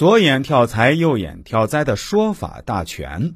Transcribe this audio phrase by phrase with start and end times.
[0.00, 3.34] 左眼跳财，右眼跳灾的说法大全。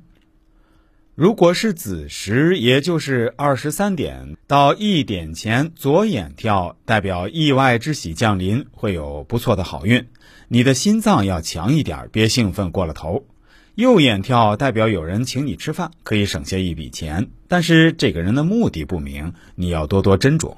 [1.14, 10.08] 如果是子时，也就是二十三点到一点前，左眼跳，代表意外之喜降临，会有不错的好运。
[10.48, 13.26] 你的心脏要强一点，别兴奋过了头。
[13.74, 20.56] 右眼跳代表有人请你吃饭，可以省下一笔钱，但是这个人的目的不明，你要多多斟酌。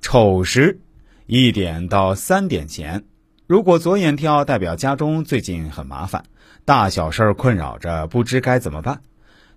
[0.00, 0.78] 丑时，
[1.26, 3.02] 一点到三点前。
[3.50, 6.22] 如果左眼跳，代表家中最近很麻烦，
[6.64, 9.00] 大小事儿困扰着，不知该怎么办，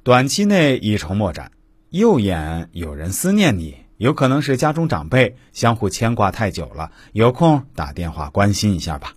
[0.02, 1.52] 短期内一筹莫展。
[1.91, 9.13] 右眼有人思念你，有可能是家中长辈相互牵挂太久了，有空打电话关心一下吧。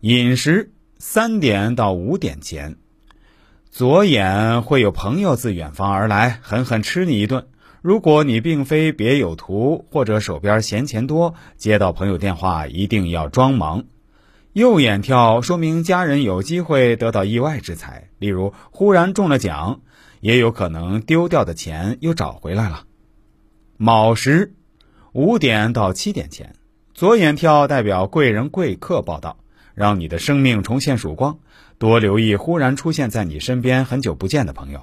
[0.00, 2.76] 饮食三点到五点前，
[3.70, 7.46] 左眼会有朋友自远方而来，狠狠吃你一顿。
[7.82, 13.84] 如果你并非别有图，或者手边闲钱多，接到朋友电话一定要装忙。
[14.52, 19.80] 右眼跳说明家人有机会得到意外之财，例如忽然中了奖，
[20.20, 22.84] 也有可能丢掉的钱又找回来了。
[23.76, 24.52] 卯时，
[25.12, 26.54] 五点到七点前，
[26.92, 29.38] 左眼跳代表贵人贵客报道，
[29.74, 31.38] 让你的生命重现曙光。
[31.78, 34.82] 多留意忽然出现在你身边很久不见的朋友。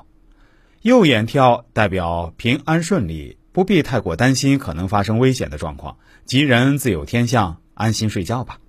[0.88, 5.98] 右眼跳代表平安顺利，不必太过担心可能发生危险的状况。
[6.24, 8.62] 吉人自有天相，安心睡觉吧。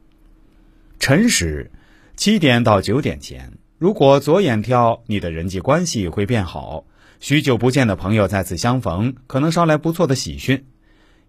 [0.98, 1.70] 辰时，
[2.16, 6.86] 七点到九点前，如果左眼跳，你的人际关系会变好，
[7.20, 10.66] 许久不见的朋友再次相逢，可能捎来不错的喜讯。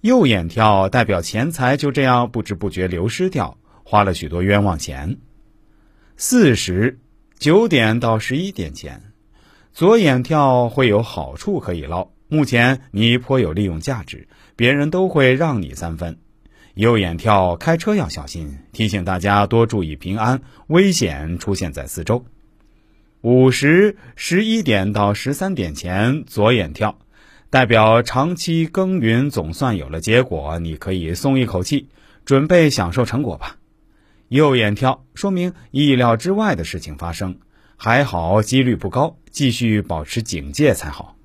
[0.02, 5.20] 右眼跳代表钱财就这样不知不觉流失掉，花了许多冤枉钱。
[6.18, 6.98] 巳时，
[7.38, 9.04] 九点到十一点前。
[9.80, 14.28] 左眼跳会有好处可以捞，目前你颇有利用价值，
[14.58, 16.18] 别人都会让你三分。
[16.74, 22.26] 右眼跳开车要小心，提醒大家多注意平安，危险出现在四周。
[23.22, 27.00] 午时十一点到十三点前左眼跳，
[27.50, 31.88] 代表长期耕耘总算有了结果，你可以松一口气，
[32.26, 33.56] 准备享受成果吧。
[34.28, 37.38] 右眼跳说明意料之外的事情发生。
[37.82, 41.16] 还好，几率不高，继续保持警戒才好。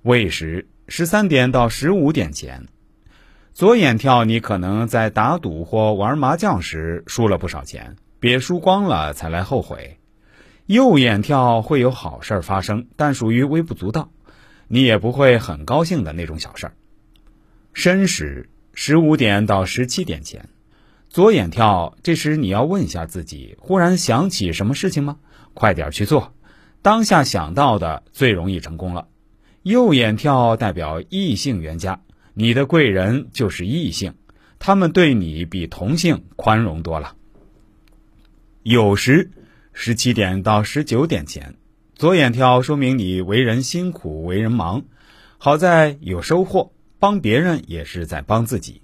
[0.00, 2.68] 未时十三点到十五点前，
[3.52, 9.98] 左眼跳，你可能在打赌或玩麻将时输了不少钱，别输光了才来后悔。
[10.64, 14.10] 右眼跳会有好事发生，但属于微不足道，
[14.68, 16.72] 你也不会很高兴的那种小事儿。
[17.74, 20.48] 申时十五点到十七点前，
[21.14, 25.18] 左眼跳，这时你要问一下自己：忽然想起什么事情吗？
[25.54, 26.34] 快点去做，
[26.82, 29.06] 当下想到的最容易成功了。
[29.62, 32.00] 右眼跳代表异性缘家，
[32.34, 34.14] 你的贵人就是异性，
[34.58, 37.14] 他们对你比同性宽容多了。
[38.64, 39.30] 有时
[39.72, 41.54] 十七点到十九点前，
[41.94, 44.82] 左眼跳说明你为人辛苦，为人忙，
[45.38, 48.80] 好在有收获，帮别人也是在帮自己。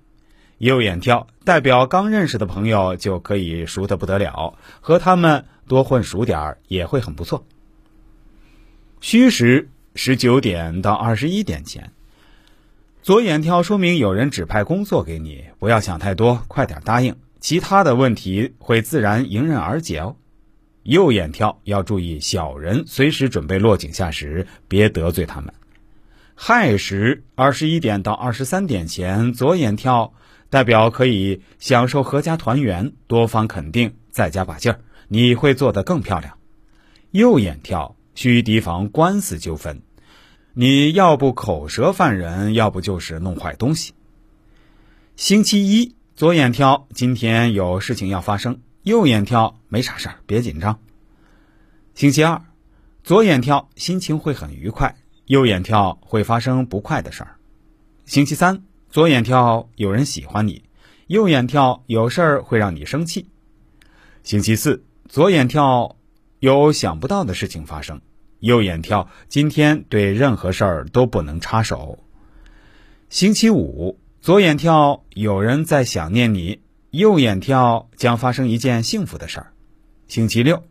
[0.60, 5.44] 右眼跳代表刚认识的朋友就可以熟得不得了，和他们。
[5.68, 7.46] 多混熟点儿也会很不错。
[9.00, 11.92] 戌时十九点到二十一点前，
[13.02, 20.16] 左眼跳说明有人指派工作给你，不要想太多，快点答应，其他的问题会自然迎刃而解哦。
[20.82, 25.54] 右眼跳要注意小人，随时准备落井下石，别得罪他们。
[26.34, 30.12] 亥时二十一点到二十三点前，左眼跳
[30.50, 34.80] 代表可以享受阖家团圆，多方肯定，再加把劲儿。
[35.08, 36.36] 你会做得更漂亮。
[37.12, 39.82] 右眼跳需提防官司纠纷，
[40.52, 43.94] 你要不口舌犯人，要不就是弄坏东西。
[45.16, 50.80] 星期一左眼跳，今天有事情要发生；右眼跳没啥事儿，别紧张。
[51.94, 52.42] 星期二
[53.02, 54.94] 左眼跳，心情会很愉快；
[55.26, 57.36] 右眼跳会发生不快的事儿。
[58.04, 60.62] 星期三左眼跳，有人喜欢你；
[61.06, 63.28] 右眼跳有事儿会让你生气。
[64.22, 64.84] 星期四。
[65.08, 65.96] 左眼跳，
[66.38, 67.98] 有想不到的事情发生；
[68.38, 71.98] 右眼跳，今天对任何事儿都不能插手。
[73.08, 76.60] 星期五，左眼跳，有人在想念你；
[76.90, 79.52] 右眼跳，将发生一件幸福的事儿。
[80.06, 80.62] 星期六，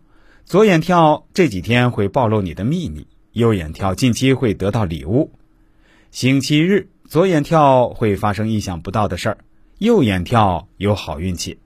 [0.46, 5.34] 左眼跳，这几天会暴露你的秘密；右眼跳，近期会得到礼物。
[6.12, 9.38] 星期日，左眼跳会发生意想不到的事儿；
[9.80, 11.60] 右眼跳有好运气。